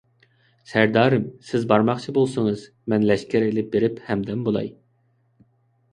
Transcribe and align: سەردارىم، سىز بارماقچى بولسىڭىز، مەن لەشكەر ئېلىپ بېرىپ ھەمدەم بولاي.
سەردارىم، 0.71 1.27
سىز 1.49 1.67
بارماقچى 1.73 2.15
بولسىڭىز، 2.19 2.65
مەن 2.95 3.07
لەشكەر 3.11 3.47
ئېلىپ 3.51 3.69
بېرىپ 3.77 4.03
ھەمدەم 4.11 4.45
بولاي. 4.49 4.77